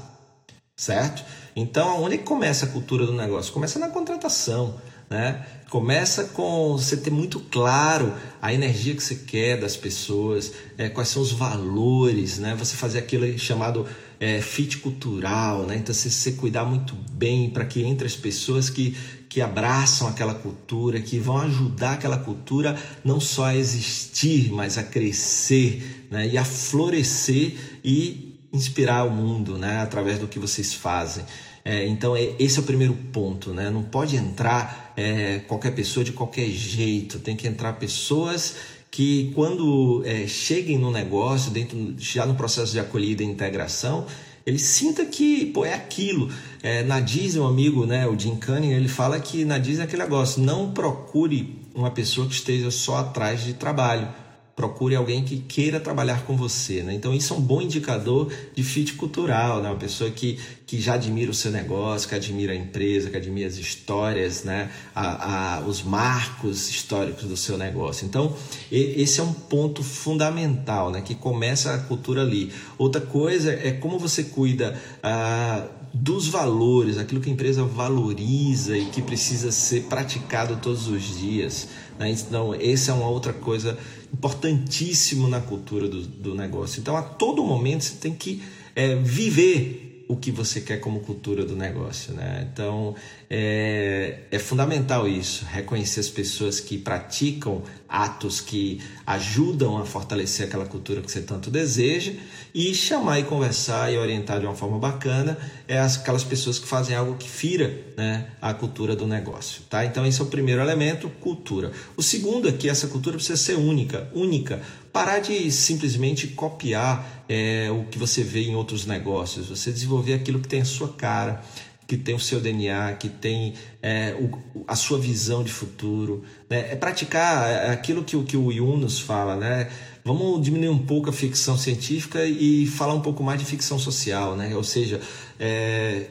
[0.76, 1.24] certo?
[1.54, 3.52] Então, onde começa a cultura do negócio?
[3.52, 5.44] Começa na contratação, né?
[5.68, 11.08] Começa com você ter muito claro a energia que você quer das pessoas, é, quais
[11.08, 12.54] são os valores, né?
[12.58, 13.86] Você fazer aquilo chamado
[14.18, 15.76] é, fit cultural, né?
[15.76, 18.96] Então, você, você cuidar muito bem para que entre as pessoas que,
[19.32, 24.82] que abraçam aquela cultura, que vão ajudar aquela cultura não só a existir, mas a
[24.82, 26.28] crescer né?
[26.28, 29.80] e a florescer e inspirar o mundo né?
[29.80, 31.24] através do que vocês fazem.
[31.64, 33.54] É, então, é, esse é o primeiro ponto.
[33.54, 33.70] Né?
[33.70, 38.56] Não pode entrar é, qualquer pessoa de qualquer jeito, tem que entrar pessoas
[38.90, 44.06] que, quando é, cheguem no negócio, dentro, já no processo de acolhida e integração,
[44.44, 46.30] ele sinta que pô, é aquilo.
[46.62, 49.84] É, na Disney, um amigo, né, o Jim Cunningham, ele fala que na Disney é
[49.84, 54.08] aquele negócio, não procure uma pessoa que esteja só atrás de trabalho
[54.54, 56.82] procure alguém que queira trabalhar com você.
[56.82, 56.94] Né?
[56.94, 59.70] Então, isso é um bom indicador de fit cultural, né?
[59.70, 63.48] uma pessoa que, que já admira o seu negócio, que admira a empresa, que admira
[63.48, 64.70] as histórias, né?
[64.94, 68.04] a, a, os marcos históricos do seu negócio.
[68.06, 68.36] Então,
[68.70, 71.00] esse é um ponto fundamental, né?
[71.00, 72.52] que começa a cultura ali.
[72.76, 74.78] Outra coisa é como você cuida.
[75.02, 81.18] Ah, dos valores, aquilo que a empresa valoriza e que precisa ser praticado todos os
[81.18, 81.68] dias.
[81.98, 82.10] Né?
[82.10, 83.78] Então, essa é uma outra coisa
[84.12, 86.80] importantíssima na cultura do, do negócio.
[86.80, 88.42] Então, a todo momento você tem que
[88.74, 89.81] é, viver
[90.12, 92.12] o que você quer como cultura do negócio.
[92.12, 92.46] Né?
[92.52, 92.94] Então
[93.30, 100.66] é, é fundamental isso, reconhecer as pessoas que praticam atos que ajudam a fortalecer aquela
[100.66, 102.12] cultura que você tanto deseja
[102.54, 106.94] e chamar e conversar e orientar de uma forma bacana é aquelas pessoas que fazem
[106.94, 109.62] algo que fira né, a cultura do negócio.
[109.70, 109.84] Tá?
[109.84, 111.72] Então esse é o primeiro elemento, cultura.
[111.96, 114.60] O segundo é que essa cultura precisa ser única, única
[114.92, 120.38] parar de simplesmente copiar é, o que você vê em outros negócios, você desenvolver aquilo
[120.38, 121.42] que tem a sua cara,
[121.86, 126.22] que tem o seu DNA, que tem é, o, a sua visão de futuro.
[126.48, 126.72] Né?
[126.72, 129.70] É praticar aquilo que, que o Yunus fala, né?
[130.04, 134.36] Vamos diminuir um pouco a ficção científica e falar um pouco mais de ficção social,
[134.36, 134.54] né?
[134.56, 135.00] Ou seja,
[135.38, 136.06] é,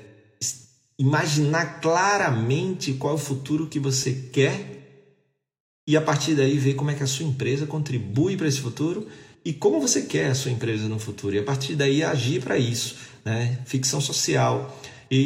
[0.97, 4.80] imaginar claramente qual é o futuro que você quer
[5.91, 9.05] e a partir daí ver como é que a sua empresa contribui para esse futuro
[9.43, 11.35] e como você quer a sua empresa no futuro.
[11.35, 13.59] E a partir daí agir para isso, né?
[13.65, 14.79] Ficção social.
[15.11, 15.17] E,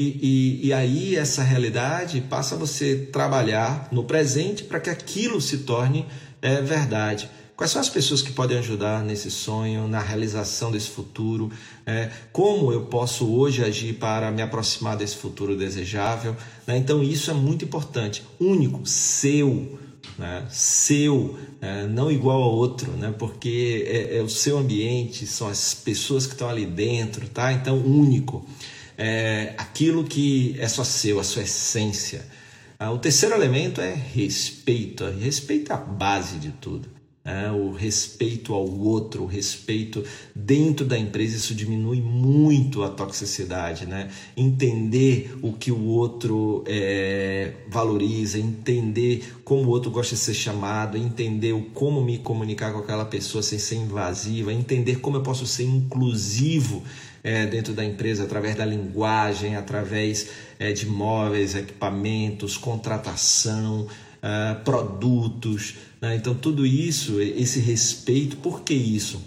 [0.63, 5.59] e, e, aí essa realidade passa a você trabalhar no presente para que aquilo se
[5.59, 6.07] torne
[6.41, 7.29] é, verdade.
[7.55, 11.51] Quais são as pessoas que podem ajudar nesse sonho, na realização desse futuro?
[11.85, 16.35] É, como eu posso hoje agir para me aproximar desse futuro desejável?
[16.65, 16.75] Né?
[16.75, 18.23] Então, isso é muito importante.
[18.39, 19.77] Único, seu
[20.17, 20.45] né?
[20.49, 21.87] seu, né?
[21.87, 23.13] não igual ao outro, né?
[23.17, 27.51] porque é, é, o seu ambiente, são as pessoas que estão ali dentro, tá?
[27.53, 28.45] então único.
[28.97, 32.25] É aquilo que é só seu, a sua essência.
[32.79, 35.03] Ah, o terceiro elemento é respeito.
[35.05, 36.94] Respeito é a base de tudo
[37.25, 37.51] né?
[37.51, 40.03] o respeito ao outro, o respeito
[40.35, 44.11] dentro da empresa, isso diminui muito a toxicidade, né?
[44.37, 50.97] Entender o que o outro é, valoriza, entender como o outro gosta de ser chamado,
[50.97, 55.63] entender como me comunicar com aquela pessoa sem ser invasiva, entender como eu posso ser
[55.63, 56.83] inclusivo
[57.23, 63.87] é, dentro da empresa através da linguagem, através é, de móveis, equipamentos, contratação,
[64.25, 65.75] uh, produtos.
[66.01, 66.15] Né?
[66.15, 69.21] Então, tudo isso, esse respeito, por que isso?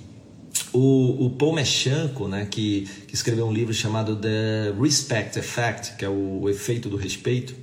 [0.73, 6.05] O, o Paul Mechanco, né, que, que escreveu um livro chamado The Respect Effect, que
[6.05, 7.55] é o, o efeito do respeito,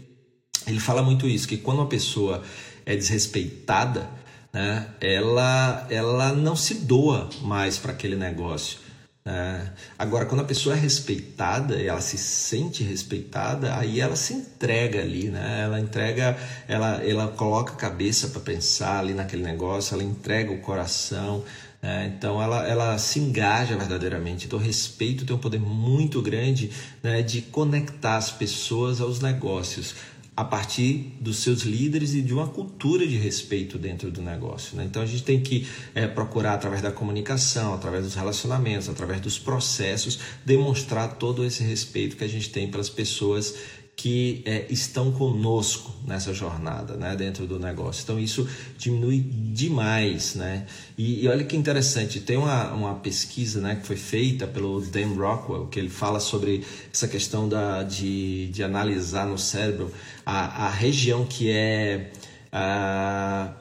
[0.65, 2.41] ele fala muito isso, que quando uma pessoa
[2.85, 4.09] é desrespeitada,
[4.51, 8.84] né, ela, ela não se doa mais para aquele negócio.
[9.27, 9.69] É.
[9.97, 15.29] Agora, quando a pessoa é respeitada, ela se sente respeitada, aí ela se entrega ali,
[15.29, 15.61] né?
[15.63, 20.59] Ela entrega, ela, ela coloca a cabeça para pensar ali naquele negócio, ela entrega o
[20.59, 21.43] coração,
[21.81, 22.13] né?
[22.15, 24.45] então ela, ela se engaja verdadeiramente.
[24.45, 26.69] Então, respeito tem um poder muito grande
[27.01, 29.95] né, de conectar as pessoas aos negócios
[30.37, 34.75] a partir dos seus líderes e de uma cultura de respeito dentro do negócio.
[34.75, 34.83] Né?
[34.83, 39.39] Então a gente tem que é, procurar, através da comunicação, através dos relacionamentos, através dos
[39.39, 43.55] processos, demonstrar todo esse respeito que a gente tem pelas pessoas
[43.95, 48.03] que é, estão conosco nessa jornada, né, dentro do negócio.
[48.03, 50.65] Então isso diminui demais, né?
[50.97, 55.13] E, e, olha que interessante, tem uma, uma pesquisa, né, que foi feita pelo Dan
[55.15, 59.91] Rockwell, que ele fala sobre essa questão da, de, de analisar no cérebro
[60.25, 62.11] a, a região que é
[62.51, 63.53] a,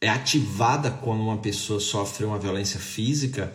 [0.00, 3.52] é ativada quando uma pessoa sofre uma violência física,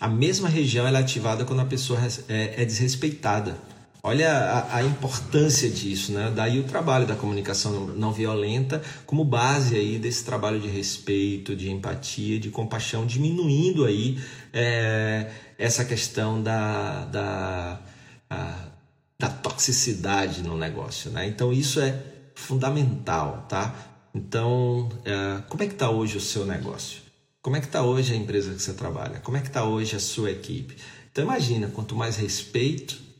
[0.00, 3.56] a mesma região é ativada quando a pessoa é, é desrespeitada.
[4.04, 6.32] Olha a, a, importância disso, né?
[6.34, 11.70] Daí o trabalho da comunicação não violenta como base aí desse trabalho de respeito, de
[11.70, 14.20] empatia, de compaixão, diminuindo aí
[14.52, 17.80] é, essa questão da, da,
[18.28, 18.68] a,
[19.20, 21.28] da toxicidade no negócio, né?
[21.28, 21.96] Então isso é
[22.34, 23.72] fundamental, tá?
[24.12, 27.02] Então, é, como é que está hoje o seu negócio?
[27.40, 29.20] Como é que está hoje a empresa que você trabalha?
[29.20, 30.76] Como é que está hoje a sua equipe?
[31.12, 33.11] Então imagina, quanto mais respeito,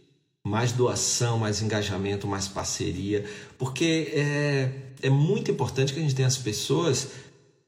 [0.44, 3.24] mais doação, mais engajamento, mais parceria,
[3.57, 4.70] porque é,
[5.02, 7.09] é muito importante que a gente tenha as pessoas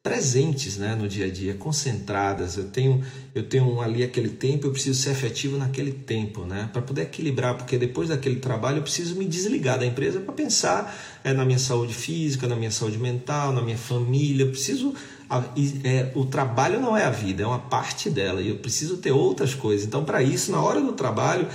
[0.04, 2.58] presentes né, no dia a dia, concentradas.
[2.58, 3.02] Eu tenho,
[3.34, 7.56] eu tenho ali aquele tempo, eu preciso ser efetivo naquele tempo, né, para poder equilibrar,
[7.56, 11.58] porque depois daquele trabalho eu preciso me desligar da empresa para pensar é, na minha
[11.58, 14.44] saúde física, na minha saúde mental, na minha família.
[14.44, 14.94] Eu preciso.
[15.82, 19.10] É, o trabalho não é a vida, é uma parte dela e eu preciso ter
[19.10, 19.86] outras coisas.
[19.86, 21.48] Então, para isso, na hora do trabalho,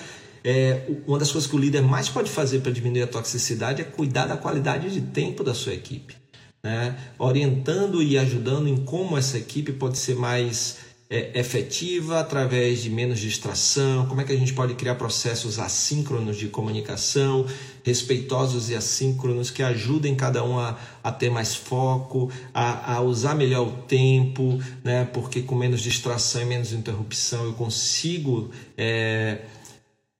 [0.44, 3.86] é, uma das coisas que o líder mais pode fazer para diminuir a toxicidade é
[3.86, 6.16] cuidar da qualidade de tempo da sua equipe
[6.64, 6.98] né?
[7.18, 10.78] orientando e ajudando em como essa equipe pode ser mais
[11.10, 16.38] é, efetiva através de menos distração, como é que a gente pode criar processos assíncronos
[16.38, 17.48] de comunicação,
[17.84, 23.34] respeitosos e assíncronos, que ajudem cada um a, a ter mais foco, a, a usar
[23.34, 25.06] melhor o tempo, né?
[25.06, 28.52] porque com menos distração e menos interrupção eu consigo.
[28.78, 29.40] É,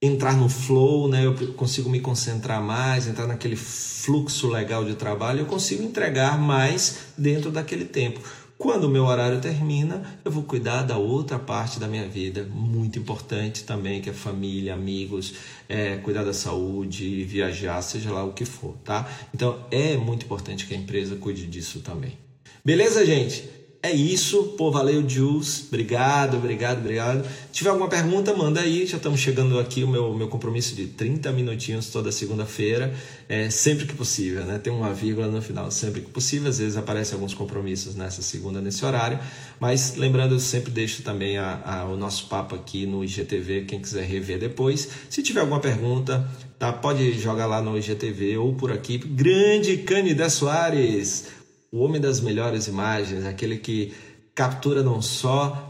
[0.02, 1.26] entrar no flow, né?
[1.26, 7.00] Eu consigo me concentrar mais, entrar naquele fluxo legal de trabalho, eu consigo entregar mais
[7.18, 8.22] dentro daquele tempo.
[8.58, 13.00] Quando o meu horário termina, eu vou cuidar da outra parte da minha vida, muito
[13.00, 15.34] importante também, que é família, amigos,
[15.70, 19.10] é, cuidar da saúde, viajar, seja lá o que for, tá?
[19.34, 22.18] Então é muito importante que a empresa cuide disso também.
[22.64, 23.59] Beleza, gente?
[23.82, 24.56] É isso.
[24.58, 25.66] Pô, valeu, Jules.
[25.68, 27.24] Obrigado, obrigado, obrigado.
[27.24, 28.86] Se tiver alguma pergunta, manda aí.
[28.86, 32.94] Já estamos chegando aqui o meu, meu compromisso de 30 minutinhos toda segunda-feira.
[33.30, 34.58] É, sempre que possível, né?
[34.58, 36.50] Tem uma vírgula no final, sempre que possível.
[36.50, 39.18] Às vezes aparecem alguns compromissos nessa segunda, nesse horário.
[39.62, 43.80] Mas lembrando, eu sempre deixo também a, a, o nosso papo aqui no IGTV, quem
[43.80, 44.90] quiser rever depois.
[45.10, 46.74] Se tiver alguma pergunta, tá?
[46.74, 48.98] Pode jogar lá no IGTV ou por aqui.
[48.98, 51.39] Grande Canidé Soares!
[51.72, 53.94] O homem das melhores imagens, aquele que
[54.34, 55.66] captura não só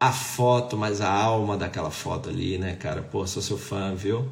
[0.00, 3.02] a foto, mas a alma daquela foto ali, né, cara?
[3.02, 4.28] Pô, sou seu fã, viu?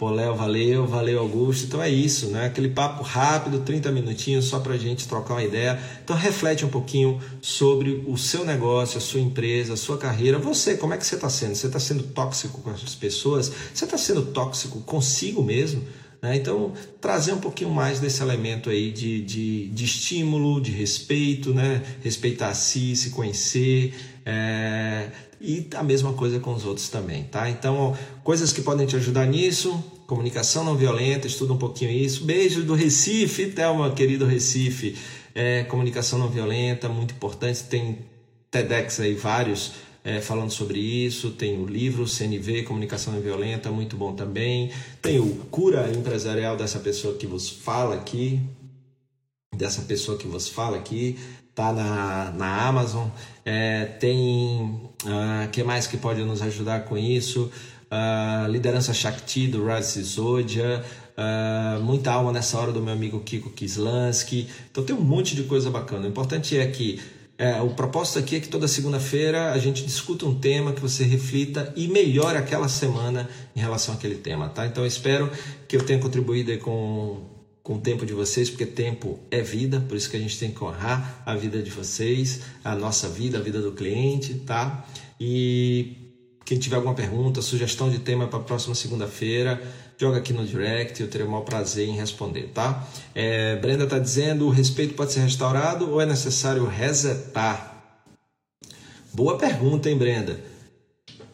[0.00, 1.66] Pô, Léo, valeu, valeu, Augusto.
[1.66, 2.46] Então é isso, né?
[2.46, 5.78] Aquele papo rápido, 30 minutinhos só pra gente trocar uma ideia.
[6.02, 10.38] Então reflete um pouquinho sobre o seu negócio, a sua empresa, a sua carreira.
[10.38, 11.54] Você, como é que você está sendo?
[11.54, 13.52] Você está sendo tóxico com as pessoas?
[13.74, 15.82] Você está sendo tóxico consigo mesmo?
[16.22, 16.36] Né?
[16.36, 21.82] Então, trazer um pouquinho mais desse elemento aí de, de, de estímulo, de respeito, né?
[22.02, 23.94] respeitar a si, se conhecer.
[24.24, 25.08] É...
[25.40, 27.48] E a mesma coisa com os outros também, tá?
[27.48, 32.24] Então, coisas que podem te ajudar nisso, comunicação não violenta, estuda um pouquinho isso.
[32.24, 34.98] Beijo do Recife, Thelma, querido Recife.
[35.34, 37.62] É, comunicação não violenta, muito importante.
[37.64, 38.00] Tem
[38.50, 39.72] TEDx aí, vários
[40.04, 41.30] é, falando sobre isso.
[41.30, 44.70] Tem o livro CNV, Comunicação Não Violenta, muito bom também.
[45.00, 48.40] Tem o Cura Empresarial dessa pessoa que vos fala aqui,
[49.54, 51.18] dessa pessoa que vos fala aqui,
[51.54, 53.08] tá na, na Amazon.
[53.44, 57.50] É, tem uh, que mais que pode nos ajudar com isso?
[57.90, 59.96] Uh, Liderança Shakti do Raj
[61.20, 64.48] uh, muita alma nessa hora do meu amigo Kiko Kislansky.
[64.70, 66.06] Então tem um monte de coisa bacana.
[66.06, 67.00] O importante é que
[67.40, 71.04] é, o propósito aqui é que toda segunda-feira a gente discuta um tema que você
[71.04, 74.66] reflita e melhore aquela semana em relação àquele tema, tá?
[74.66, 75.30] Então eu espero
[75.66, 77.22] que eu tenha contribuído com,
[77.62, 80.50] com o tempo de vocês, porque tempo é vida, por isso que a gente tem
[80.50, 84.86] que honrar a vida de vocês, a nossa vida, a vida do cliente, tá?
[85.18, 85.96] E
[86.44, 89.62] quem tiver alguma pergunta, sugestão de tema para a próxima segunda-feira,
[90.00, 92.88] joga aqui no direct, eu terei o maior prazer em responder, tá?
[93.14, 98.00] É, Brenda está dizendo: o respeito pode ser restaurado ou é necessário resetar?
[99.12, 100.40] Boa pergunta, hein, Brenda?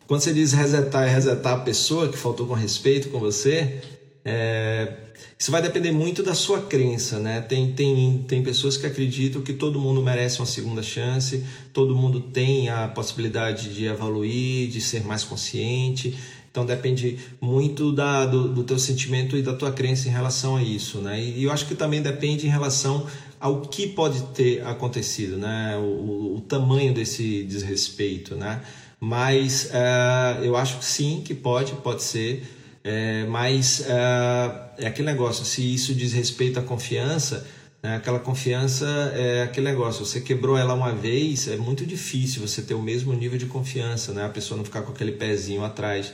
[0.08, 3.80] Quando você diz resetar, é resetar a pessoa que faltou com respeito com você?
[4.24, 4.92] É,
[5.38, 7.40] isso vai depender muito da sua crença, né?
[7.42, 12.20] Tem, tem, tem pessoas que acreditam que todo mundo merece uma segunda chance, todo mundo
[12.20, 16.16] tem a possibilidade de evoluir, de ser mais consciente.
[16.56, 20.62] Então depende muito da, do, do teu sentimento e da tua crença em relação a
[20.62, 21.22] isso, né?
[21.22, 23.06] E eu acho que também depende em relação
[23.38, 25.76] ao que pode ter acontecido, né?
[25.76, 28.62] O, o tamanho desse desrespeito, né?
[28.98, 32.42] Mas uh, eu acho que sim, que pode, pode ser.
[32.82, 37.46] É, mas uh, é aquele negócio, se isso diz respeito à confiança,
[37.82, 42.62] né, aquela confiança é aquele negócio, você quebrou ela uma vez, é muito difícil você
[42.62, 44.24] ter o mesmo nível de confiança, né?
[44.24, 46.12] a pessoa não ficar com aquele pezinho atrás.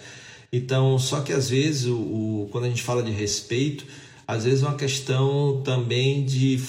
[0.53, 3.87] Então, só que às vezes, o, o, quando a gente fala de respeito,
[4.29, 6.61] às vezes é uma questão também de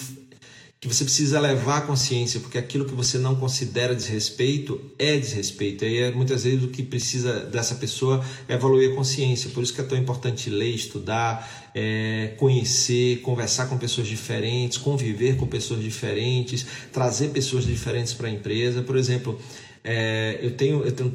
[0.80, 5.86] que você precisa levar a consciência, porque aquilo que você não considera desrespeito é desrespeito.
[5.86, 9.50] E é muitas vezes o que precisa dessa pessoa é evoluir a consciência.
[9.50, 15.38] Por isso que é tão importante ler, estudar, é, conhecer, conversar com pessoas diferentes, conviver
[15.38, 18.82] com pessoas diferentes, trazer pessoas diferentes para a empresa.
[18.82, 19.40] Por exemplo,
[19.86, 21.14] é, eu, tenho, eu tenho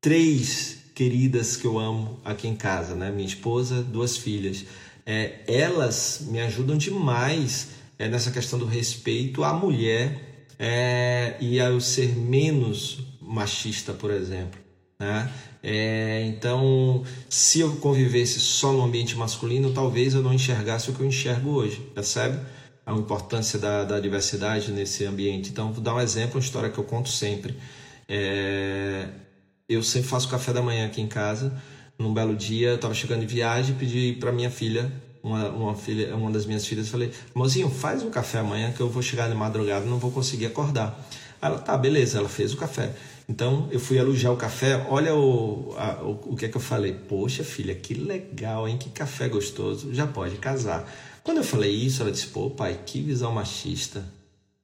[0.00, 3.10] três queridas que eu amo aqui em casa, né?
[3.10, 4.64] Minha esposa, duas filhas.
[5.04, 7.68] É, elas me ajudam demais
[7.98, 14.58] é, nessa questão do respeito à mulher é, e eu ser menos machista, por exemplo.
[14.98, 15.30] Né?
[15.62, 21.00] É, então, se eu convivesse só no ambiente masculino, talvez eu não enxergasse o que
[21.00, 22.40] eu enxergo hoje, percebe?
[22.86, 25.50] A importância da, da diversidade nesse ambiente.
[25.50, 27.54] Então, vou dar um exemplo, uma história que eu conto sempre.
[28.08, 29.08] É,
[29.68, 31.52] eu sempre faço café da manhã aqui em casa.
[31.98, 34.92] Num belo dia, eu estava chegando de viagem e pedi para minha filha,
[35.22, 38.88] uma, uma, filha, uma das minhas filhas, falei: Mozinho, faz um café amanhã que eu
[38.88, 40.98] vou chegar de madrugada não vou conseguir acordar.
[41.40, 42.94] Ela, tá, beleza, ela fez o café.
[43.28, 44.86] Então eu fui elogiar o café.
[44.88, 46.92] Olha o, a, o, o, que é que eu falei.
[46.92, 48.78] Poxa, filha, que legal, hein?
[48.78, 49.92] Que café gostoso.
[49.92, 50.88] Já pode casar.
[51.24, 54.04] Quando eu falei isso, ela disse: Pô, pai, que visão machista.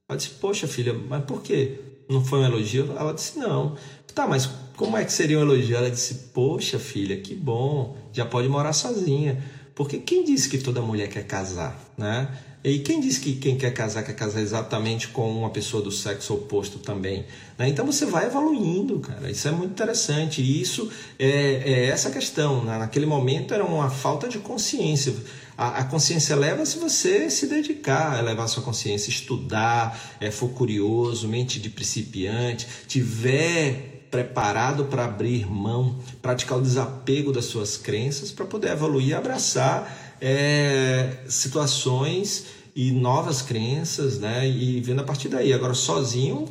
[0.08, 1.80] Ela disse: Poxa, filha, mas por quê?
[2.08, 2.94] Não foi um elogio?
[2.96, 3.76] Ela disse: Não.
[4.14, 4.46] Tá, mas
[4.76, 5.76] como é que seria um elogio?
[5.76, 7.96] Ela disse: Poxa, filha, que bom.
[8.12, 9.42] Já pode morar sozinha.
[9.74, 12.28] Porque quem disse que toda mulher quer casar, né?
[12.64, 16.34] E quem diz que quem quer casar quer casar exatamente com uma pessoa do sexo
[16.34, 17.26] oposto também?
[17.58, 17.68] Né?
[17.68, 19.28] Então você vai evoluindo, cara.
[19.28, 20.40] Isso é muito interessante.
[20.40, 22.64] E isso é, é essa questão.
[22.64, 22.78] Né?
[22.78, 25.12] Naquele momento era uma falta de consciência.
[25.58, 30.30] A, a consciência leva se você se dedicar a levar a sua consciência, estudar, é,
[30.30, 37.78] for curioso, mente de principiante, tiver preparado para abrir mão, praticar o desapego das suas
[37.78, 42.44] crenças para poder evoluir e abraçar é, situações
[42.76, 44.46] e novas crenças, né?
[44.46, 45.50] E vendo a partir daí.
[45.50, 46.46] Agora, sozinho,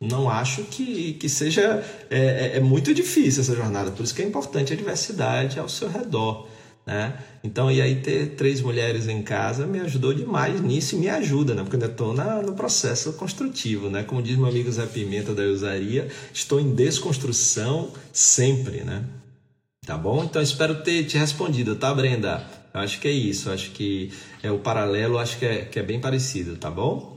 [0.00, 1.84] não acho que, que seja.
[2.10, 5.68] É, é, é, muito difícil essa jornada, por isso que é importante a diversidade ao
[5.68, 6.48] seu redor.
[6.86, 7.18] Né?
[7.42, 11.54] Então, e aí ter três mulheres em casa me ajudou demais nisso e me ajuda,
[11.54, 11.62] né?
[11.62, 13.88] porque ainda estou no processo construtivo.
[13.88, 14.02] Né?
[14.02, 18.82] Como diz meu amigo Zé Pimenta da Usaria, estou em desconstrução sempre.
[18.82, 19.02] Né?
[19.86, 20.24] Tá bom?
[20.24, 22.44] Então espero ter te respondido, tá, Brenda?
[22.72, 24.10] Eu acho que é isso, acho que
[24.42, 27.14] é o paralelo, acho que é, que é bem parecido, tá bom?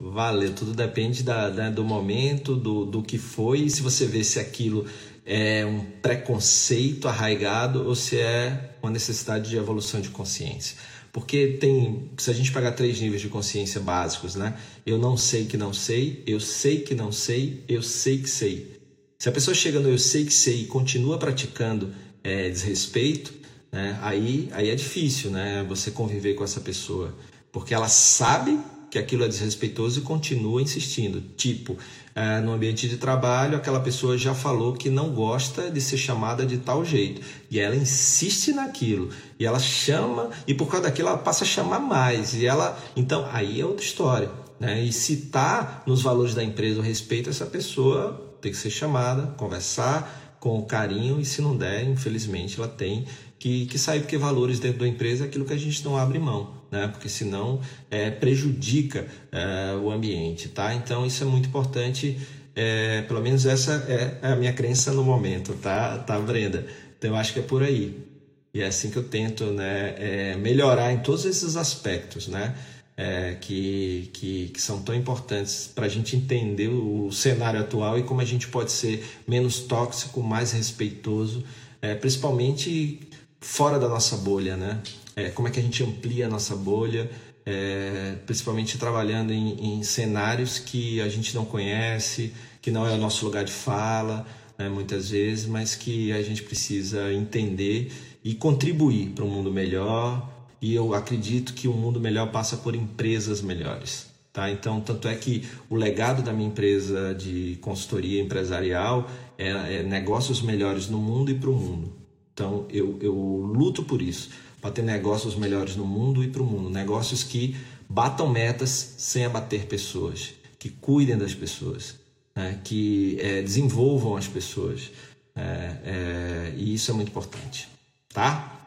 [0.00, 4.38] Valeu, tudo depende da, da, do momento, do, do que foi, se você vê se
[4.38, 4.86] aquilo
[5.26, 10.76] é um preconceito arraigado ou se é uma necessidade de evolução de consciência.
[11.12, 14.56] Porque tem, se a gente pegar três níveis de consciência básicos, né?
[14.84, 18.80] Eu não sei que não sei, eu sei que não sei, eu sei que sei.
[19.18, 23.32] Se a pessoa chega no eu sei que sei e continua praticando é, desrespeito,
[23.70, 23.98] né?
[24.02, 25.64] Aí, aí é difícil né?
[25.68, 27.14] você conviver com essa pessoa,
[27.52, 28.58] porque ela sabe
[28.94, 31.20] que aquilo é desrespeitoso e continua insistindo.
[31.36, 31.76] Tipo,
[32.14, 36.46] é, no ambiente de trabalho, aquela pessoa já falou que não gosta de ser chamada
[36.46, 37.20] de tal jeito.
[37.50, 39.10] E ela insiste naquilo.
[39.36, 42.34] E ela chama, e por causa daquilo ela passa a chamar mais.
[42.34, 42.78] E ela.
[42.94, 44.30] Então, aí é outra história.
[44.60, 44.84] Né?
[44.84, 49.26] E se está nos valores da empresa o respeito, essa pessoa tem que ser chamada,
[49.36, 53.06] conversar com carinho, e se não der, infelizmente, ela tem
[53.40, 56.18] que, que sair, porque valores dentro da empresa é aquilo que a gente não abre
[56.18, 56.88] mão, né?
[56.88, 57.60] porque senão
[57.90, 60.48] é, prejudica é, o ambiente.
[60.48, 60.74] Tá?
[60.74, 62.18] Então isso é muito importante,
[62.54, 66.66] é, pelo menos essa é, a minha crença no momento, tá, tá Brenda?
[66.98, 68.04] Então eu acho que é por aí.
[68.52, 72.54] E é assim que eu tento né, é, melhorar em todos esses aspectos, né?
[72.96, 78.04] É, que, que, que, são tão importantes para a gente entender o cenário atual e
[78.04, 81.42] como a gente pode ser menos tóxico, mais respeitoso,
[81.82, 83.00] é, principalmente
[83.40, 84.80] fora da nossa bolha, né?
[85.16, 87.10] É, como é que a gente amplia a nossa bolha,
[87.46, 92.98] é, principalmente trabalhando em, em, cenários que a gente não conhece, que não é o
[92.98, 94.26] nosso lugar de fala,
[94.58, 97.92] né, muitas vezes, mas que a gente precisa entender
[98.24, 100.32] e contribuir para um mundo melhor.
[100.60, 104.06] E eu acredito que um mundo melhor passa por empresas melhores.
[104.32, 104.50] Tá?
[104.50, 109.08] Então, tanto é que o legado da minha empresa de consultoria empresarial
[109.38, 112.04] é, é negócios melhores no mundo e para o mundo.
[112.34, 114.30] Então eu, eu luto por isso,
[114.64, 116.70] para ter negócios melhores no mundo e para o mundo.
[116.70, 117.54] Negócios que
[117.86, 121.96] batam metas sem abater pessoas, que cuidem das pessoas,
[122.34, 122.58] né?
[122.64, 124.90] que é, desenvolvam as pessoas.
[125.36, 125.42] É,
[125.84, 127.68] é, e isso é muito importante.
[128.08, 128.64] Tá?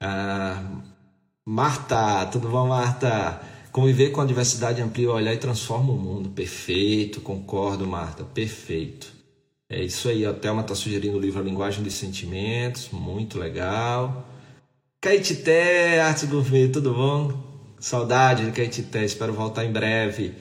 [0.00, 0.80] Ah,
[1.44, 3.38] Marta, tudo bom, Marta?
[3.70, 6.30] Conviver com a diversidade amplia o olhar e transforma o mundo.
[6.30, 9.12] Perfeito, concordo, Marta, perfeito.
[9.68, 14.30] É isso aí, a Thelma está sugerindo o livro A Linguagem dos Sentimentos, muito legal.
[15.04, 17.30] Caetité, Artes Gourmet, tudo bom?
[17.78, 20.32] Saudade de Caetité, espero voltar em breve.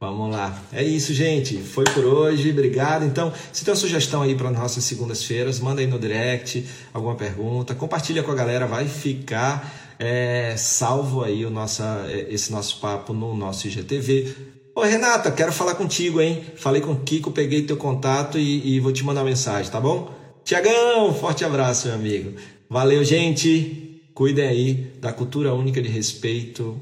[0.00, 0.60] Vamos lá.
[0.72, 1.56] É isso, gente.
[1.58, 2.50] Foi por hoje.
[2.50, 3.04] Obrigado.
[3.04, 7.76] Então, se tem uma sugestão aí para nossas segundas-feiras, manda aí no direct alguma pergunta.
[7.76, 8.66] Compartilha com a galera.
[8.66, 14.34] Vai ficar é, salvo aí o nossa, é, esse nosso papo no nosso IGTV.
[14.74, 16.42] Ô Renata, quero falar contigo, hein?
[16.56, 20.12] Falei com o Kiko, peguei teu contato e, e vou te mandar mensagem, tá bom?
[20.42, 22.34] Tiagão, forte abraço, meu amigo.
[22.68, 23.87] Valeu, gente.
[24.18, 26.76] Cuidem aí da cultura única de respeito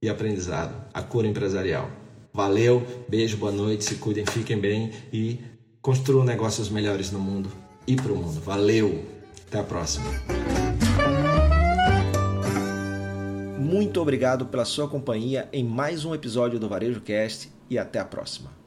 [0.00, 1.90] e aprendizado, a cura empresarial.
[2.32, 5.42] Valeu, beijo, boa noite, se cuidem, fiquem bem e
[5.82, 7.50] construam negócios melhores no mundo
[7.86, 8.40] e para o mundo.
[8.40, 9.04] Valeu,
[9.46, 10.06] até a próxima.
[13.58, 18.06] Muito obrigado pela sua companhia em mais um episódio do Varejo Cast e até a
[18.06, 18.63] próxima.